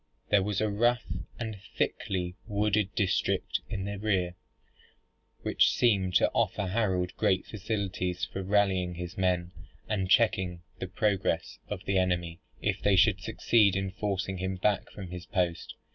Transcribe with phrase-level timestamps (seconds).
[0.29, 1.05] There was a rough
[1.39, 4.33] and thickly wooded district in the rear,
[5.43, 9.51] which seemed to offer Harold great facilities for rallying his men,
[9.87, 14.89] and checking the progress of the enemy, if they should succeed in forcing him back
[14.89, 15.75] from his post.